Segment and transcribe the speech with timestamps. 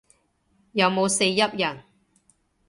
[0.71, 1.83] 有冇四邑人